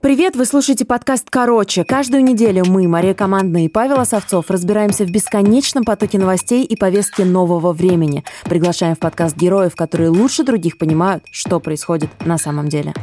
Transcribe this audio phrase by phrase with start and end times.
[0.00, 1.82] Привет, вы слушаете подкаст «Короче».
[1.82, 7.22] Каждую неделю мы, Мария Командная и Павел Осовцов, разбираемся в бесконечном потоке новостей и повестки
[7.22, 8.22] нового времени.
[8.44, 12.94] Приглашаем в подкаст героев, которые лучше других понимают, что происходит на самом деле.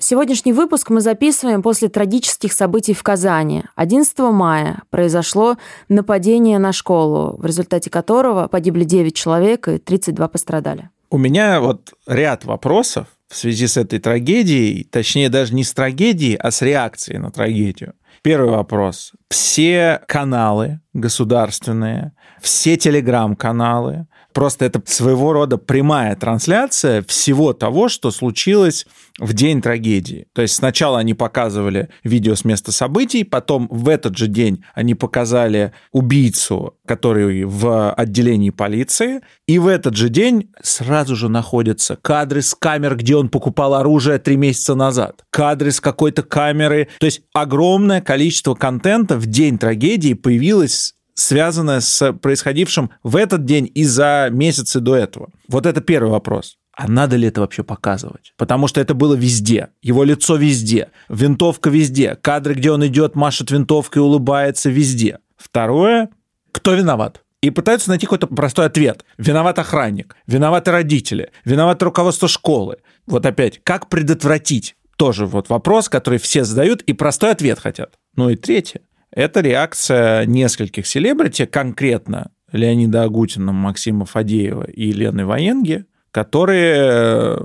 [0.00, 3.62] Сегодняшний выпуск мы записываем после трагических событий в Казани.
[3.76, 5.58] 11 мая произошло
[5.88, 10.90] нападение на школу, в результате которого погибли 9 человек и 32 пострадали.
[11.10, 16.36] У меня вот ряд вопросов в связи с этой трагедией, точнее даже не с трагедией,
[16.36, 17.94] а с реакцией на трагедию.
[18.22, 19.12] Первый вопрос.
[19.28, 24.06] Все каналы государственные, все телеграм-каналы,
[24.38, 28.86] Просто это своего рода прямая трансляция всего того, что случилось
[29.18, 30.28] в день трагедии.
[30.32, 34.94] То есть сначала они показывали видео с места событий, потом в этот же день они
[34.94, 42.42] показали убийцу, который в отделении полиции, и в этот же день сразу же находятся кадры
[42.42, 46.88] с камер, где он покупал оружие три месяца назад, кадры с какой-то камеры.
[47.00, 53.70] То есть огромное количество контента в день трагедии появилось связанное с происходившим в этот день
[53.74, 55.30] и за месяцы до этого?
[55.48, 56.58] Вот это первый вопрос.
[56.72, 58.32] А надо ли это вообще показывать?
[58.36, 59.70] Потому что это было везде.
[59.82, 60.90] Его лицо везде.
[61.08, 62.14] Винтовка везде.
[62.14, 65.18] Кадры, где он идет, машет винтовкой, улыбается везде.
[65.36, 66.08] Второе.
[66.52, 67.24] Кто виноват?
[67.42, 69.04] И пытаются найти какой-то простой ответ.
[69.16, 72.78] Виноват охранник, виноваты родители, виноват руководство школы.
[73.06, 74.76] Вот опять, как предотвратить?
[74.96, 77.94] Тоже вот вопрос, который все задают, и простой ответ хотят.
[78.16, 78.80] Ну и третье.
[79.10, 87.36] Это реакция нескольких селебрити, конкретно Леонида Агутина, Максима Фадеева и Елены Военги, которые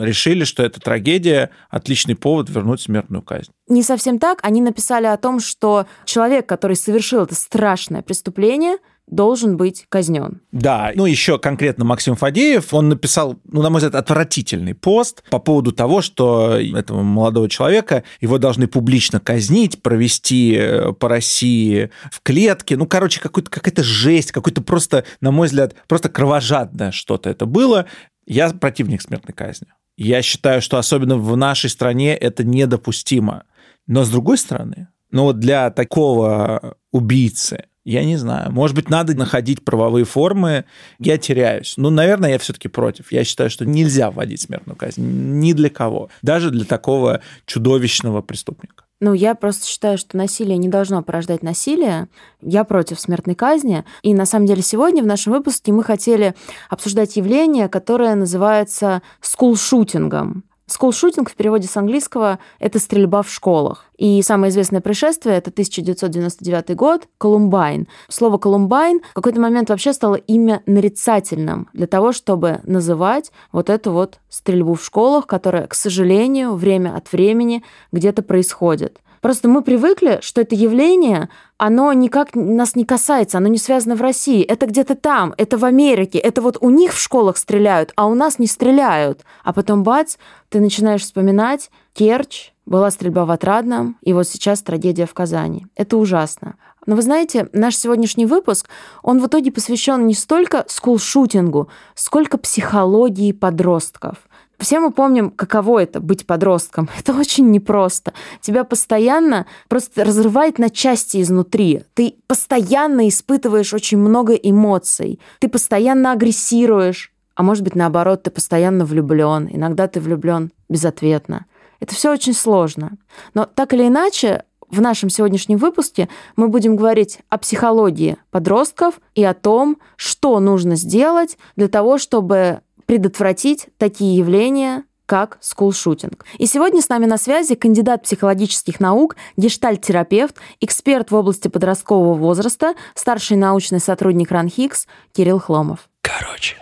[0.00, 3.52] решили, что эта трагедия– отличный повод вернуть смертную казнь.
[3.68, 4.40] Не совсем так.
[4.42, 8.76] Они написали о том, что человек, который совершил это страшное преступление–
[9.10, 10.40] должен быть казнен.
[10.52, 15.38] Да, ну еще конкретно Максим Фадеев, он написал, ну, на мой взгляд, отвратительный пост по
[15.38, 22.20] поводу того, что этого молодого человека, его должны публично казнить, провести э, по России в
[22.22, 22.76] клетке.
[22.76, 27.86] Ну, короче, какая-то жесть, какой-то просто, на мой взгляд, просто кровожадное что-то это было.
[28.26, 29.68] Я противник смертной казни.
[29.96, 33.44] Я считаю, что особенно в нашей стране это недопустимо.
[33.86, 38.52] Но с другой стороны, ну вот для такого убийцы, я не знаю.
[38.52, 40.66] Может быть, надо находить правовые формы.
[40.98, 41.74] Я теряюсь.
[41.78, 43.12] Ну, наверное, я все-таки против.
[43.12, 46.10] Я считаю, что нельзя вводить смертную казнь ни для кого.
[46.20, 48.84] Даже для такого чудовищного преступника.
[49.00, 52.08] Ну, я просто считаю, что насилие не должно порождать насилие.
[52.42, 53.84] Я против смертной казни.
[54.02, 56.34] И на самом деле сегодня в нашем выпуске мы хотели
[56.68, 60.44] обсуждать явление, которое называется скулшутингом.
[60.68, 63.86] Скулшутинг в переводе с английского– это стрельба в школах.
[63.96, 67.88] И самое известное происшествие– это 1999 год, Колумбайн.
[68.08, 73.92] Слово «Колумбайн» в какой-то момент вообще стало имя нарицательным для того, чтобы называть вот эту
[73.92, 79.00] вот стрельбу в школах, которая, к сожалению, время от времени где-то происходит.
[79.20, 84.00] Просто мы привыкли, что это явление, оно никак нас не касается, оно не связано в
[84.00, 84.42] России.
[84.42, 88.14] Это где-то там, это в Америке, это вот у них в школах стреляют, а у
[88.14, 89.24] нас не стреляют.
[89.44, 90.16] А потом бац,
[90.48, 95.66] ты начинаешь вспоминать Керчь, была стрельба в Отрадном, и вот сейчас трагедия в Казани.
[95.74, 96.56] Это ужасно.
[96.86, 98.68] Но вы знаете, наш сегодняшний выпуск,
[99.02, 104.27] он в итоге посвящен не столько скулшутингу, сколько психологии подростков.
[104.58, 106.88] Все мы помним, каково это быть подростком.
[106.98, 108.12] Это очень непросто.
[108.40, 111.82] Тебя постоянно просто разрывает на части изнутри.
[111.94, 115.20] Ты постоянно испытываешь очень много эмоций.
[115.38, 117.12] Ты постоянно агрессируешь.
[117.36, 119.48] А может быть, наоборот, ты постоянно влюблен.
[119.50, 121.46] Иногда ты влюблен безответно.
[121.78, 122.98] Это все очень сложно.
[123.34, 129.24] Но так или иначе, в нашем сегодняшнем выпуске мы будем говорить о психологии подростков и
[129.24, 136.24] о том, что нужно сделать для того, чтобы предотвратить такие явления, как скулшутинг.
[136.38, 142.74] И сегодня с нами на связи кандидат психологических наук, гештальт-терапевт, эксперт в области подросткового возраста,
[142.94, 145.90] старший научный сотрудник РАНХИКС Кирилл Хломов.
[146.00, 146.56] Короче.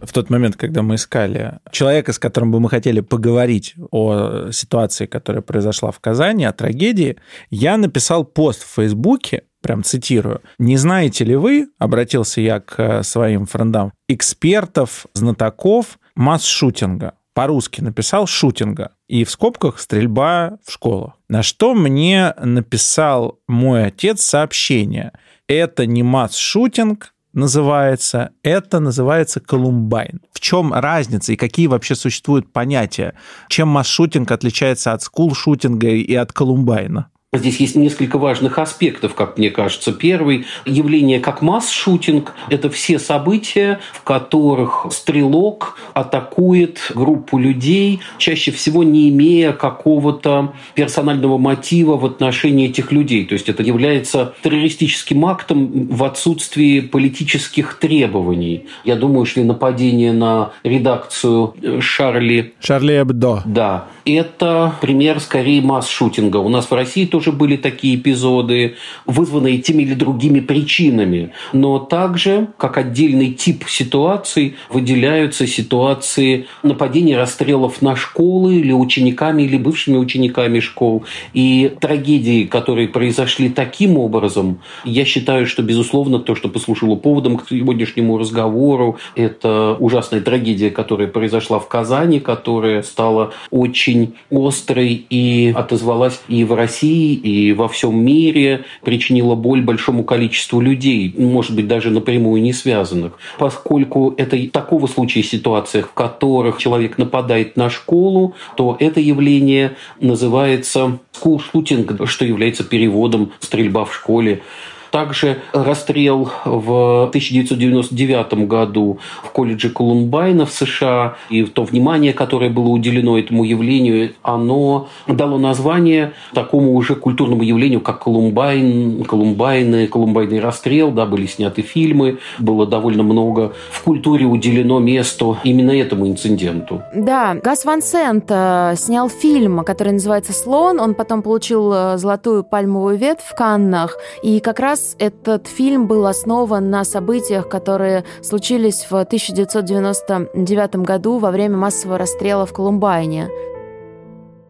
[0.00, 5.04] В тот момент, когда мы искали человека, с которым бы мы хотели поговорить о ситуации,
[5.04, 7.16] которая произошла в Казани, о трагедии,
[7.50, 10.42] я написал пост в Фейсбуке, прям цитирую.
[10.60, 18.28] «Не знаете ли вы,— обратился я к э, своим френдам,— экспертов, знатоков масс-шутинга?» По-русски написал
[18.28, 21.14] «шутинга» и в скобках «стрельба в школах».
[21.28, 25.10] На что мне написал мой отец сообщение.
[25.48, 30.20] Это не масс-шутинг, называется, это называется Колумбайн.
[30.32, 33.14] В чем разница и какие вообще существуют понятия?
[33.48, 37.10] Чем масс-шутинг отличается от скул-шутинга и от Колумбайна?
[37.32, 39.92] Здесь есть несколько важных аспектов, как мне кажется.
[39.92, 42.32] Первый– явление как масс-шутинг.
[42.50, 51.36] Это все события, в которых стрелок атакует группу людей, чаще всего не имея какого-то персонального
[51.36, 53.24] мотива в отношении этих людей.
[53.26, 58.66] То есть это является террористическим актом в отсутствии политических требований.
[58.84, 62.54] Я думаю, что нападение на редакцию Шарли...
[62.60, 63.42] Шарли Эбдо.
[63.44, 63.88] Да.
[64.04, 66.36] Это пример скорее масс-шутинга.
[66.36, 68.74] У нас в России тоже были такие эпизоды,
[69.06, 71.30] вызванные теми или другими причинами.
[71.54, 79.56] Но также, как отдельный тип ситуаций, выделяются ситуации нападений, расстрелов на школы или учениками, или
[79.56, 81.04] бывшими учениками школ.
[81.32, 87.48] И трагедии, которые произошли таким образом, я считаю, что, безусловно, то, что послужило поводом к
[87.48, 96.20] сегодняшнему разговору, это ужасная трагедия, которая произошла в Казани, которая стала очень острой и отозвалась
[96.28, 101.90] и в России, и во всем мире причинила боль большому количеству людей, может быть, даже
[101.90, 103.18] напрямую не связанных.
[103.38, 110.98] Поскольку это такого случая ситуациях, в которых человек нападает на школу, то это явление называется
[111.14, 114.42] school что является переводом «стрельба в школе».
[114.90, 121.16] Также расстрел в 1999 году в колледже Колумбайна в США.
[121.30, 127.80] И то внимание, которое было уделено этому явлению, оно дало название такому уже культурному явлению,
[127.80, 134.78] как Колумбайн, Колумбайны, Колумбайный расстрел, да, были сняты фильмы, было довольно много в культуре уделено
[134.78, 136.82] месту именно этому инциденту.
[136.94, 142.44] Да, Гас Ван Сент э, снял фильм, который называется «Слон», он потом получил э, золотую
[142.44, 148.86] пальмовую ветвь в Каннах, и как раз этот фильм был основан на событиях, которые случились
[148.90, 153.28] в 1999 году во время массового расстрела в Колумбайне.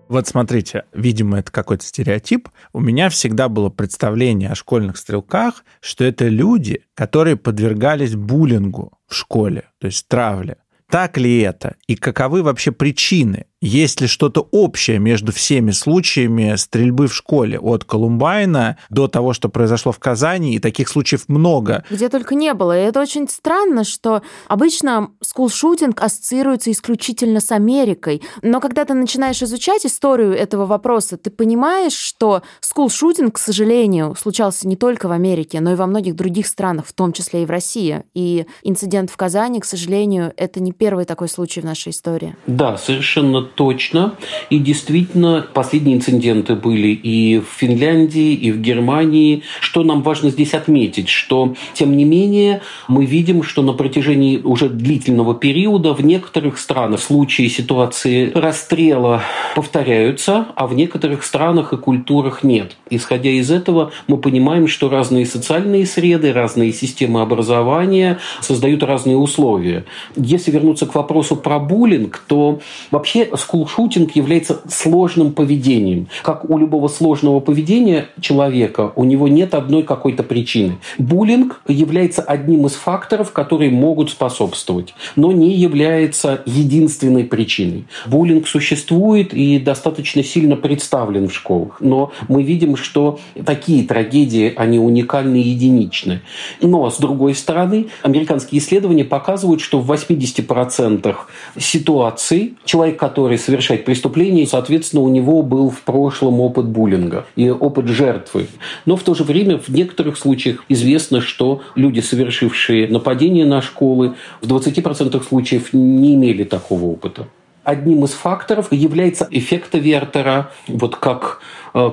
[0.08, 2.49] Вот смотрите, видимо, это какой-то стереотип.
[2.73, 9.14] У меня всегда было представление о школьных стрелках, что это люди, которые подвергались буллингу в
[9.14, 10.58] школе, то есть травле.
[10.88, 11.75] Так ли это?
[11.88, 17.84] И каковы вообще причины есть ли что-то общее между всеми случаями стрельбы в школе от
[17.84, 21.84] Колумбайна до того, что произошло в Казани, и таких случаев много.
[21.90, 22.78] Где только не было.
[22.78, 28.22] И это очень странно, что обычно скулшутинг ассоциируется исключительно с Америкой.
[28.42, 34.68] Но когда ты начинаешь изучать историю этого вопроса, ты понимаешь, что скулшутинг, к сожалению, случался
[34.68, 37.50] не только в Америке, но и во многих других странах, в том числе и в
[37.50, 38.04] России.
[38.14, 42.36] И инцидент в Казани, к сожалению, это не первый такой случай в нашей истории.
[42.46, 44.14] Да, совершенно точно.
[44.50, 49.43] И действительно, последние инциденты были и в Финляндии, и в Германии.
[49.61, 54.69] Что нам важно здесь отметить, что, тем не менее, мы видим, что на протяжении уже
[54.69, 59.23] длительного периода в некоторых странах случаи ситуации расстрела
[59.55, 62.76] повторяются, а в некоторых странах и культурах нет.
[62.91, 69.85] Исходя из этого, мы понимаем, что разные социальные среды, разные системы образования создают разные условия.
[70.17, 72.61] Если вернуться к вопросу про буллинг, то
[72.91, 76.09] вообще скулшутинг является сложным поведением.
[76.23, 80.79] Как у любого сложного поведения человека, у него нет одной какой-то причины.
[80.99, 87.85] Буллинг является одним из факторов, которые могут способствовать, но не является единственной причиной.
[88.06, 94.79] Буллинг существует и достаточно сильно представлен в школах, но мы видим, что такие трагедии, они
[94.79, 96.21] уникальны и единичны.
[96.61, 101.17] Но, с другой стороны, американские исследования показывают, что в 80%
[101.59, 107.50] ситуаций человек, который который совершает преступление, соответственно, у него был в прошлом опыт буллинга и
[107.50, 108.47] опыт жертвы.
[108.85, 114.14] Но в то же время в некоторых случаях известно, что люди, совершившие нападение на школы,
[114.40, 117.26] в 20% случаев не имели такого опыта.
[117.64, 121.40] Одним из факторов является эффект Вертера, вот как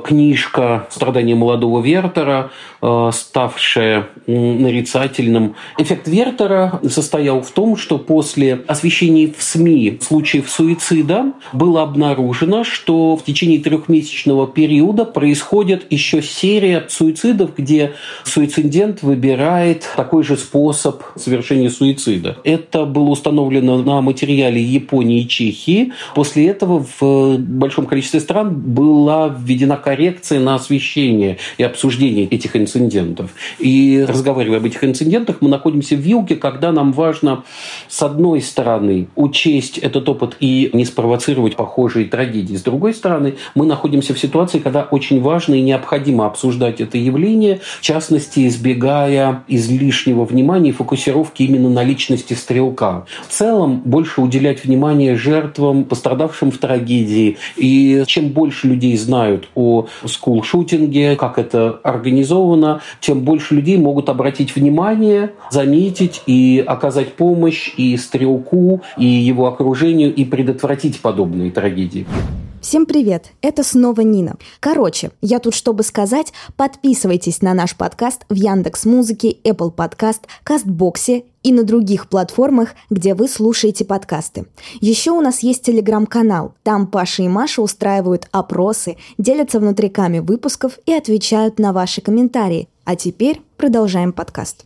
[0.05, 5.55] книжка «Страдания молодого Вертера», э, ставшая нарицательным.
[5.77, 13.17] Эффект Вертера состоял в том, что после освещения в СМИ случаев суицида было обнаружено, что
[13.17, 21.69] в течение трехмесячного периода происходит еще серия суицидов, где суицидент выбирает такой же способ совершения
[21.69, 22.37] суицида.
[22.43, 25.91] Это было установлено на материале Японии и Чехии.
[26.15, 32.55] После этого в большом количестве стран была введена на коррекции, на освещение и обсуждение этих
[32.55, 33.31] инцидентов.
[33.57, 37.43] И разговаривая об этих инцидентах, мы находимся в вилке, когда нам важно,
[37.87, 42.55] с одной стороны, учесть этот опыт и не спровоцировать похожие трагедии.
[42.55, 47.59] С другой стороны, мы находимся в ситуации, когда очень важно и необходимо обсуждать это явление,
[47.79, 53.05] в частности, избегая излишнего внимания и фокусировки именно на личности стрелка.
[53.27, 57.37] В целом, больше уделять внимание жертвам, пострадавшим в трагедии.
[57.55, 59.62] И чем больше людей знают о
[60.05, 67.97] скул-шутинге, как это организовано, тем больше людей могут обратить внимание, заметить и оказать помощь и
[67.97, 72.05] стрелку, и его окружению, и предотвратить подобные трагедии.
[72.63, 73.33] Всем привет!
[73.41, 74.37] Это снова Нина.
[74.61, 81.25] Короче, я тут чтобы сказать, подписывайтесь на наш подкаст в Яндекс Музыке, Apple Podcast, Кастбоксе
[81.43, 84.45] и на других платформах, где вы слушаете подкасты.
[84.79, 86.53] Еще у нас есть телеграм-канал.
[86.63, 92.69] Там Паша и Маша устраивают опросы, делятся внутриками выпусков и отвечают на ваши комментарии.
[92.85, 94.63] А теперь продолжаем подкаст.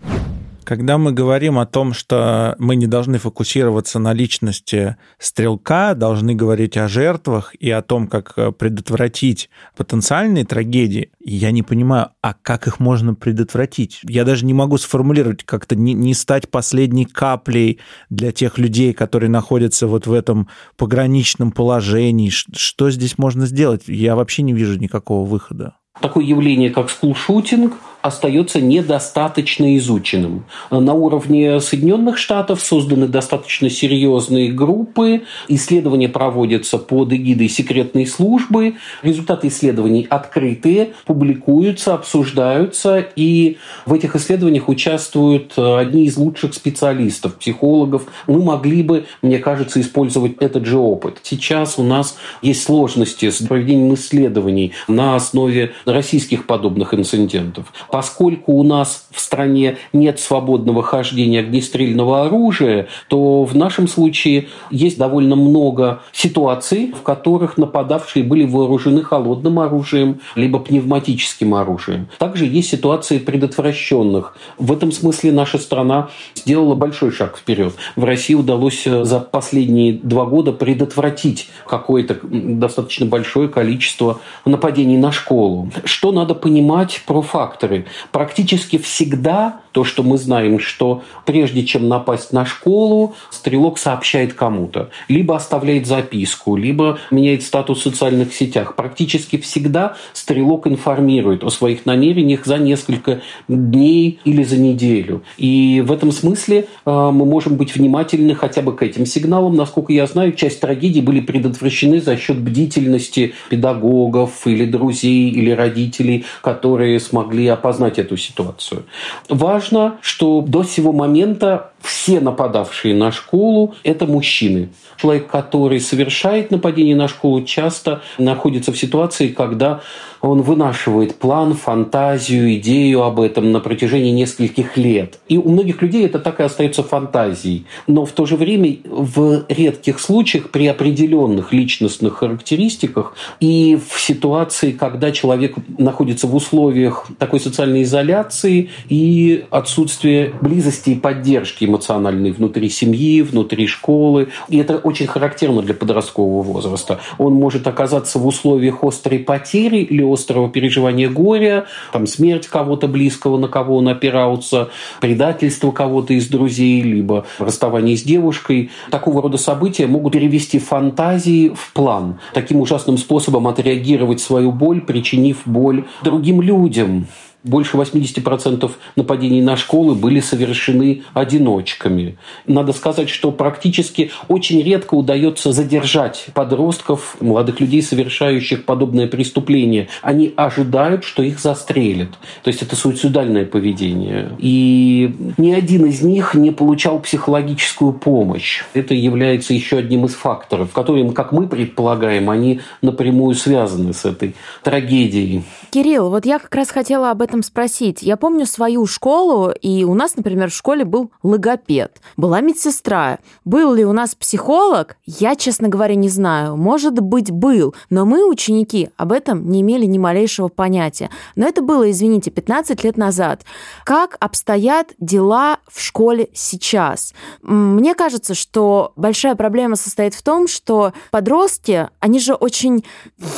[0.68, 6.76] Когда мы говорим о том, что мы не должны фокусироваться на личности стрелка, должны говорить
[6.76, 12.68] о жертвах и о том, как э, предотвратить потенциальные трагедии, я не понимаю, а как
[12.68, 14.02] их можно предотвратить?
[14.04, 19.30] Я даже не могу сформулировать, как-то не, не стать последней каплей для тех людей, которые
[19.30, 22.30] находятся вот в этом пограничном положении.
[22.30, 23.84] Что здесь можно сделать?
[23.88, 25.76] Я вообще не вижу никакого выхода.
[26.02, 27.74] Такое явление, как скулшутинг,
[28.08, 30.46] остается недостаточно изученным.
[30.72, 39.50] На уровне Соединенных Штатов созданы достаточно серьезные группы, исследования проводятся под эгидой секретной службы, результаты
[39.50, 48.04] исследований открытые, публикуются, обсуждаются, и в этих исследованиях участвуют одни из лучших специалистов, психологов.
[48.26, 51.20] Мы могли бы, мне кажется, использовать этот же опыт.
[51.24, 57.74] Сейчас у нас есть сложности с проведением исследований на основе российских подобных инцидентов.
[57.98, 65.00] Поскольку у нас в стране нет свободного хождения огнестрельного оружия, то в нашем случае есть
[65.00, 72.08] довольно много ситуаций, в которых нападавшие были вооружены холодным оружием либо пневматическим оружием.
[72.20, 74.38] Также есть ситуации предотвращенных.
[74.60, 77.74] В этом смысле наша страна сделала большой шаг вперед.
[77.96, 85.72] В России удалось за последние два года предотвратить какое-то достаточно большое количество нападений на школу.
[85.84, 87.87] Что надо понимать про факторы?
[88.12, 94.90] Практически всегда то, что мы знаем, что прежде чем напасть на школу, стрелок сообщает кому-то.
[95.08, 98.76] Либо оставляет записку, либо меняет статус в социальных сетях.
[98.76, 105.22] Практически всегда стрелок информирует о своих намерениях за несколько дней или за неделю.
[105.38, 109.56] И в этом смысле э, мы можем быть внимательны хотя бы к этим сигналам.
[109.56, 116.26] Насколько я знаю, часть трагедий были предотвращены за счет бдительности педагогов или друзей или родителей,
[116.42, 118.82] которые смогли опознать эту ситуацию.
[119.30, 124.70] Важно важно, что до сего момента все нападавшие на школу– это мужчины.
[124.98, 129.82] Человек, который совершает нападение на школу, часто находится в ситуации, когда
[130.22, 135.20] он вынашивает план, фантазию, идею об этом на протяжении нескольких лет.
[135.28, 137.66] И у многих людей это так и остается фантазией.
[137.86, 144.72] Но в то же время в редких случаях при определенных личностных характеристиках и в ситуации,
[144.72, 152.70] когда человек находится в условиях такой социальной изоляции и отсутствия близости и поддержки эмоциональной внутри
[152.70, 154.30] семьи, внутри школы.
[154.50, 157.00] И это очень характерно для подросткового возраста.
[157.18, 163.38] Он может оказаться в условиях острой потери или острого переживания горя, там смерть кого-то близкого,
[163.38, 164.70] на кого он опирался,
[165.00, 168.72] предательство кого-то из друзей, либо расставание с девушкой.
[168.92, 172.20] Такого рода события могут перевести фантазии в план.
[172.34, 177.08] Таким ужасным способом отреагировать свою боль, причинив боль другим людям
[177.44, 182.18] больше 80% нападений на школы были совершены одиночками.
[182.46, 189.88] Надо сказать, что практически очень редко удается задержать подростков, молодых людей, совершающих подобное преступление.
[190.02, 192.10] Они ожидают, что их застрелят.
[192.44, 194.32] То есть это суицидальное поведение.
[194.40, 198.64] И ни один из них не получал психологическую помощь.
[198.74, 204.36] Это является еще одним из факторов, которым, как мы предполагаем, они напрямую связаны с этой
[204.64, 205.44] трагедией.
[205.70, 208.02] Кирилл, вот я как раз хотела об этом спросить.
[208.02, 213.20] Я помню свою школу, и у нас, например, в школе был логопед, была медсестра.
[213.44, 214.98] Был ли у нас психолог?
[215.06, 216.56] Я, честно говоря, не знаю.
[216.56, 217.76] Может быть, был.
[217.90, 221.10] Но мы, ученики, об этом не имели ни малейшего понятия.
[221.36, 223.44] Но это было, извините, 15 лет назад.
[223.84, 227.14] Как обстоят дела в школе сейчас?
[227.42, 232.86] Мне кажется, что большая проблема состоит в том, что подростки, они же очень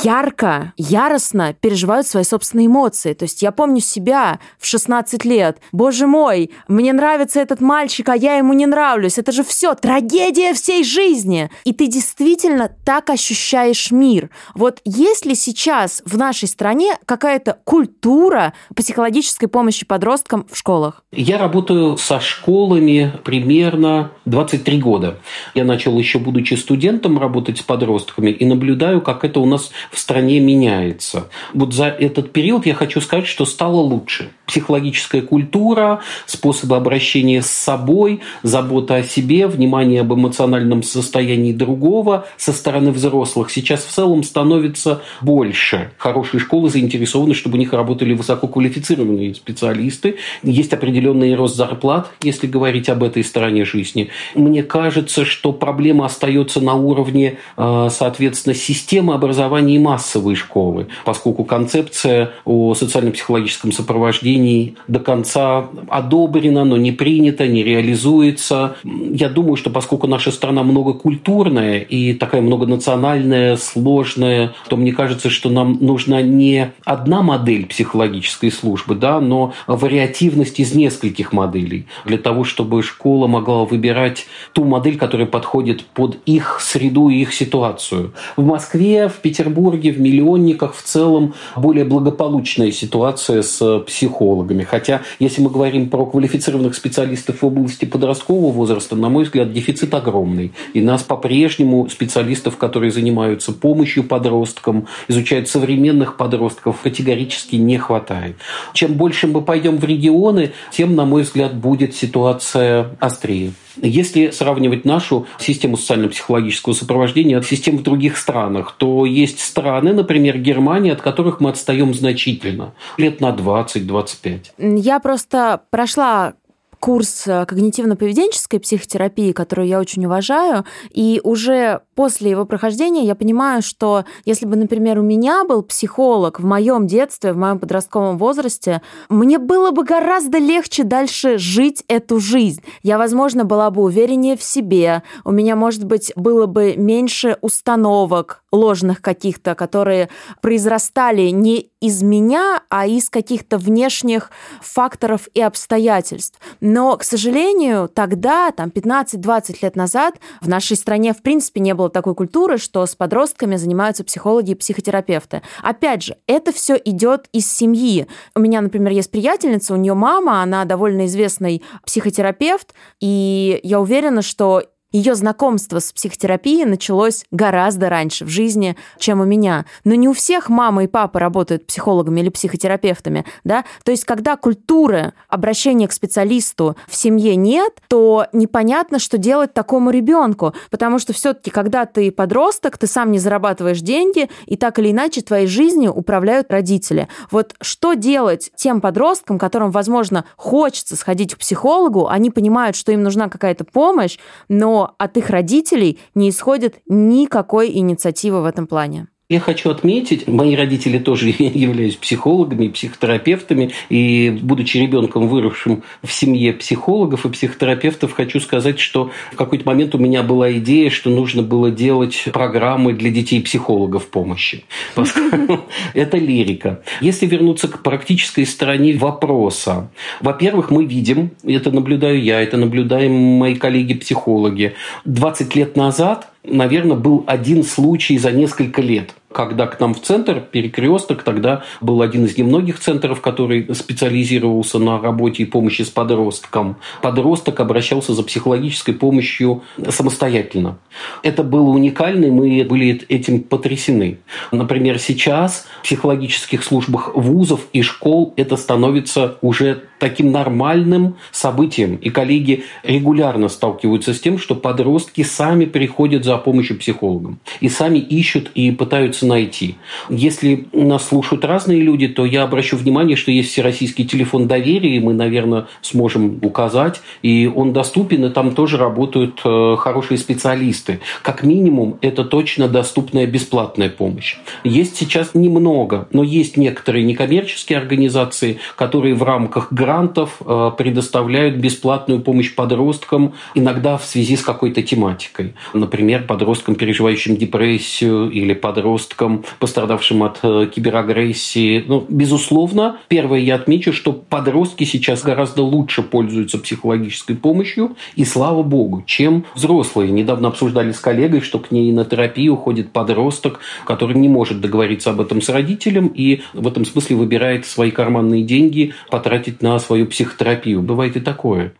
[0.02, 3.12] ярко, яростно переживают свои собственные эмоции.
[3.12, 5.58] То есть я помню себя в 16 лет.
[5.72, 9.18] Боже мой, мне нравится этот мальчик, а я ему не нравлюсь.
[9.18, 11.50] Это же все трагедия всей жизни.
[11.64, 14.30] И ты действительно так ощущаешь мир.
[14.54, 21.02] Вот есть ли сейчас в нашей стране какая-то культура психологической помощи подросткам в школах?
[21.12, 25.18] Я работаю со школами примерно 23 года.
[25.54, 29.98] Я начал еще будучи студентом работать с подростками и наблюдаю, как это у нас в
[29.98, 31.28] стране меняется.
[31.54, 34.30] Вот за этот период я хочу сказать, что стало лучше.
[34.46, 42.52] Психологическая культура, способы обращения с собой, забота о себе, внимание об эмоциональном состоянии другого со
[42.52, 45.92] стороны взрослых сейчас в целом становится больше.
[45.98, 50.16] Хорошие школы заинтересованы, чтобы у них работали высококвалифицированные специалисты.
[50.42, 54.10] Есть определенный рост зарплат, если говорить об этой стороне жизни.
[54.34, 61.44] Мне кажется, что проблема остается на уровне, э, соответственно, системы образования и массовой школы, поскольку
[61.44, 61.99] концепция
[62.44, 68.76] о социально-психологическом сопровождении до конца одобрена, но не принята, не реализуется.
[68.84, 75.50] Я думаю, что поскольку наша страна многокультурная и такая многонациональная, сложная, то мне кажется, что
[75.50, 82.44] нам нужна не одна модель психологической службы, да, но вариативность из нескольких моделей для того,
[82.44, 88.12] чтобы школа могла выбирать ту модель, которая подходит под их среду и их ситуацию.
[88.36, 94.62] В Москве, в Петербурге, в миллионниках в целом более благополучная ситуация с психологами.
[94.62, 99.92] Хотя, если мы говорим про квалифицированных специалистов в области подросткового возраста, на мой взгляд, дефицит
[99.92, 100.52] огромный.
[100.72, 108.36] И нас по-прежнему специалистов, которые занимаются помощью подросткам, изучают современных подростков, категорически не хватает.
[108.72, 113.52] Чем больше мы пойдем в регионы, тем, на мой взгляд, будет ситуация острее.
[113.76, 120.38] Если сравнивать нашу систему социально-психологического сопровождения с систем в других странах, то есть страны, например,
[120.38, 124.78] Германия, от которых мы отстаем значительно, лет на 20-25.
[124.78, 126.34] Я просто прошла
[126.80, 133.62] курс э, когнитивно-поведенческой психотерапии, которую я очень уважаю, и уже после его прохождения я понимаю,
[133.62, 138.80] что если бы, например, у меня был психолог в моем детстве, в моем подростковом возрасте,
[139.10, 142.62] мне было бы гораздо легче дальше жить эту жизнь.
[142.82, 148.39] Я, возможно, была бы увереннее в себе, у меня, может быть, было бы меньше установок
[148.52, 150.08] ложных каких-то, которые
[150.40, 154.30] произрастали не из меня, а из каких-то внешних
[154.60, 156.38] факторов и обстоятельств.
[156.60, 161.88] Но, к сожалению, тогда, там, 15-20 лет назад, в нашей стране, в принципе, не было
[161.88, 165.42] такой культуры, что с подростками занимаются психологи и психотерапевты.
[165.62, 168.06] Опять же, это все идет из семьи.
[168.34, 174.22] У меня, например, есть приятельница, у нее мама, она довольно известный психотерапевт, и я уверена,
[174.22, 179.66] что ее знакомство с психотерапией началось гораздо раньше в жизни, чем у меня.
[179.84, 183.64] Но не у всех мама и папа работают психологами или психотерапевтами, да?
[183.84, 189.90] То есть, когда культуры обращения к специалисту в семье нет, то непонятно, что делать такому
[189.90, 194.90] ребенку, потому что все-таки, когда ты подросток, ты сам не зарабатываешь деньги, и так или
[194.90, 197.08] иначе твоей жизнью управляют родители.
[197.30, 203.02] Вот что делать тем подросткам, которым, возможно, хочется сходить к психологу, они понимают, что им
[203.02, 209.08] нужна какая-то помощь, но от их родителей не исходит никакой инициативы в этом плане.
[209.30, 216.52] Я хочу отметить, мои родители тоже являются психологами, психотерапевтами, и будучи ребенком, выросшим в семье
[216.52, 221.42] психологов и психотерапевтов, хочу сказать, что в какой-то момент у меня была идея, что нужно
[221.42, 224.64] было делать программы для детей психологов помощи.
[225.94, 226.82] Это лирика.
[227.00, 229.92] Если вернуться к практической стороне вопроса.
[230.20, 237.24] Во-первых, мы видим, это наблюдаю я, это наблюдаем мои коллеги-психологи, 20 лет назад наверное, был
[237.26, 242.36] один случай за несколько лет когда к нам в центр, перекресток, тогда был один из
[242.36, 246.76] немногих центров, который специализировался на работе и помощи с подростком.
[247.00, 250.78] Подросток обращался за психологической помощью самостоятельно.
[251.22, 254.18] Это было уникально, и мы были этим потрясены.
[254.50, 261.96] Например, сейчас в психологических службах вузов и школ это становится уже таким нормальным событием.
[261.96, 267.38] И коллеги регулярно сталкиваются с тем, что подростки сами приходят за помощью психологам.
[267.60, 269.76] И сами ищут и пытаются найти.
[270.08, 275.14] Если нас слушают разные люди, то я обращу внимание, что есть всероссийский телефон доверия, мы,
[275.14, 277.00] наверное, сможем указать.
[277.22, 281.00] И он доступен, и там тоже работают э, хорошие специалисты.
[281.22, 284.36] Как минимум, это точно доступная бесплатная помощь.
[284.64, 292.20] Есть сейчас немного, но есть некоторые некоммерческие организации, которые в рамках грантов э, предоставляют бесплатную
[292.20, 295.54] помощь подросткам, иногда в связи с какой-то тематикой.
[295.74, 299.09] Например, подросткам, переживающим депрессию или подросткам,
[299.58, 301.84] пострадавшим от э, киберагрессии.
[301.86, 308.62] Ну, безусловно, первое я отмечу, что подростки сейчас гораздо лучше пользуются психологической помощью, и слава
[308.62, 310.10] богу, чем взрослые.
[310.10, 315.10] Недавно обсуждали с коллегой, что к ней на терапию ходит подросток, который не может договориться
[315.10, 320.06] об этом с родителем, и в этом смысле выбирает свои карманные деньги потратить на свою
[320.06, 320.82] психотерапию.
[320.82, 321.74] Бывает и такое.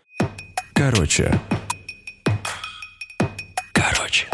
[0.74, 1.38] Короче.
[3.72, 4.26] Короче.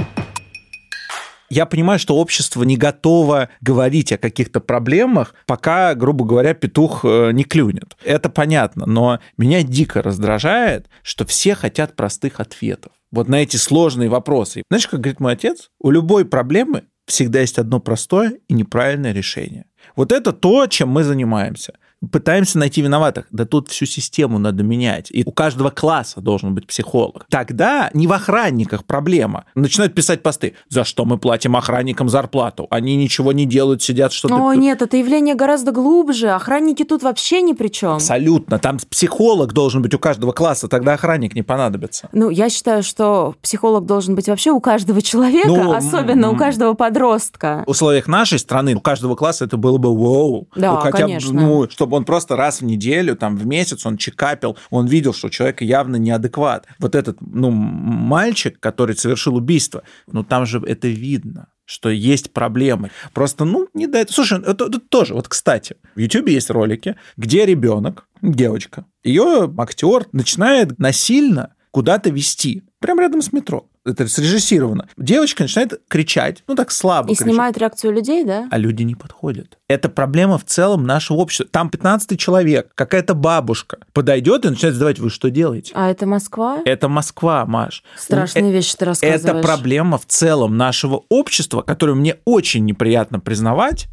[1.48, 7.30] Я понимаю, что общество не готово говорить о каких-то проблемах, пока, грубо говоря, петух э,
[7.32, 7.96] не клюнет.
[8.04, 12.92] Это понятно, но меня дико раздражает, что все хотят простых ответов.
[13.12, 14.62] Вот на эти сложные вопросы.
[14.70, 19.66] Знаешь, как говорит мой отец, у любой проблемы всегда есть одно простое и неправильное решение.
[19.94, 21.74] Вот это то, чем мы занимаемся
[22.10, 23.26] пытаемся найти виноватых.
[23.30, 25.10] Да тут всю систему надо менять.
[25.10, 27.26] И у каждого класса должен быть психолог.
[27.30, 29.44] Тогда не в охранниках проблема.
[29.54, 30.54] Начинают писать посты.
[30.68, 32.66] За что мы платим охранникам зарплату?
[32.70, 34.34] Они ничего не делают, сидят что-то...
[34.34, 36.30] О, нет, это явление гораздо глубже.
[36.30, 37.94] Охранники тут вообще ни при чем.
[37.94, 38.58] Абсолютно.
[38.58, 42.08] Там психолог должен быть у каждого класса, тогда охранник не понадобится.
[42.12, 46.74] Ну, я считаю, что психолог должен быть вообще у каждого человека, ну, особенно у каждого
[46.74, 47.64] подростка.
[47.66, 50.48] В условиях нашей страны у каждого класса это было бы вау.
[50.54, 51.32] Да, ну, хотя конечно.
[51.32, 55.28] Ну, чтобы он просто раз в неделю, там, в месяц он чекапил, он видел, что
[55.28, 56.66] у человека явно неадекват.
[56.80, 62.92] Вот этот, ну, мальчик, который совершил убийство, ну, там же это видно что есть проблемы.
[63.12, 64.12] Просто, ну, не дает.
[64.12, 70.06] Слушай, это, это тоже, вот, кстати, в YouTube есть ролики, где ребенок, девочка, ее актер
[70.12, 74.88] начинает насильно куда-то вести, прямо рядом с метро это срежиссировано.
[74.96, 77.08] Девочка начинает кричать, ну так слабо.
[77.08, 77.28] И кричать.
[77.28, 78.48] снимают реакцию людей, да?
[78.50, 79.58] А люди не подходят.
[79.68, 81.46] Это проблема в целом нашего общества.
[81.50, 85.72] Там 15 человек, какая-то бабушка подойдет и начинает задавать, вы что делаете?
[85.74, 86.60] А это Москва?
[86.64, 87.82] Это Москва, Маш.
[87.96, 89.24] Страшные вещи ты рассказываешь.
[89.24, 93.86] Это проблема в целом нашего общества, которую мне очень неприятно признавать,